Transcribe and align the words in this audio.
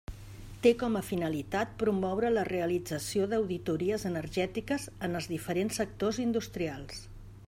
Té 0.61 0.69
com 0.83 0.95
a 0.99 1.03
finalitat 1.09 1.75
promoure 1.83 2.31
la 2.31 2.45
realització 2.49 3.27
d'auditories 3.33 4.05
energètiques 4.13 4.89
en 5.09 5.21
els 5.21 5.29
diferents 5.37 5.81
sectors 5.83 6.23
industrials. 6.29 7.05